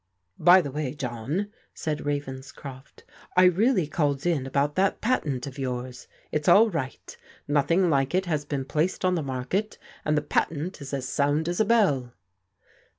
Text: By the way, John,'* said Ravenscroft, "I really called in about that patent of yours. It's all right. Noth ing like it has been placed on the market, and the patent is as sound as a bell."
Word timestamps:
By 0.39 0.61
the 0.61 0.71
way, 0.71 0.95
John,'* 0.95 1.49
said 1.75 2.07
Ravenscroft, 2.07 3.03
"I 3.37 3.43
really 3.43 3.85
called 3.85 4.25
in 4.25 4.47
about 4.47 4.73
that 4.73 4.99
patent 4.99 5.45
of 5.45 5.59
yours. 5.59 6.07
It's 6.31 6.47
all 6.49 6.71
right. 6.71 7.15
Noth 7.47 7.69
ing 7.69 7.87
like 7.87 8.15
it 8.15 8.25
has 8.25 8.43
been 8.43 8.65
placed 8.65 9.05
on 9.05 9.13
the 9.13 9.21
market, 9.21 9.77
and 10.03 10.17
the 10.17 10.23
patent 10.23 10.81
is 10.81 10.91
as 10.91 11.07
sound 11.07 11.47
as 11.47 11.59
a 11.59 11.65
bell." 11.65 12.13